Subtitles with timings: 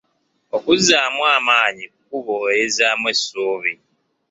[0.55, 3.73] Okuzzaamu amaanyi kkubo erizzaamu essuubi.